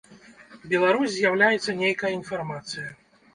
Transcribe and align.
Беларусь 0.71 1.13
з'яўляецца 1.17 1.75
нейкая 1.83 2.11
інфармацыя. 2.19 2.89